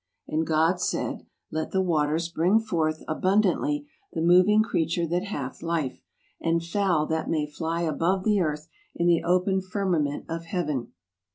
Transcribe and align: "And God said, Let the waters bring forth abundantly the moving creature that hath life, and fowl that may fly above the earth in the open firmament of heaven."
"And 0.27 0.47
God 0.47 0.81
said, 0.81 1.27
Let 1.51 1.69
the 1.69 1.79
waters 1.83 2.27
bring 2.29 2.59
forth 2.59 3.03
abundantly 3.07 3.87
the 4.13 4.23
moving 4.23 4.63
creature 4.63 5.05
that 5.05 5.25
hath 5.25 5.61
life, 5.61 6.01
and 6.41 6.63
fowl 6.63 7.05
that 7.05 7.29
may 7.29 7.45
fly 7.45 7.81
above 7.83 8.23
the 8.23 8.39
earth 8.41 8.67
in 8.95 9.05
the 9.05 9.21
open 9.23 9.61
firmament 9.61 10.25
of 10.27 10.45
heaven." 10.45 10.93